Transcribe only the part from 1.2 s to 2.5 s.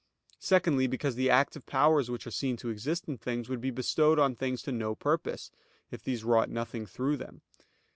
active powers which are